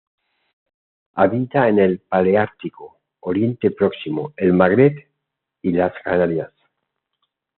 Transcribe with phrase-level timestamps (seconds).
[1.15, 4.97] Habita en el paleártico: Oriente Próximo, el Magreb
[5.61, 6.51] y las Canarias.